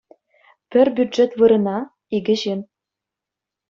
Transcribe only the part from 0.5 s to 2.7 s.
Пӗр бюджет вырӑна— икӗ ҫын